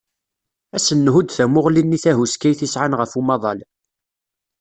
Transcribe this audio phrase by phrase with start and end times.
[0.75, 3.59] Ad sen-nhudd tamuɣli-nni tahuskayt i sɛan ɣef umaḍal.